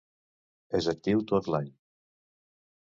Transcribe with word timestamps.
És 0.79 0.87
actiu 0.95 1.23
tot 1.35 1.53
l'any. 1.57 1.71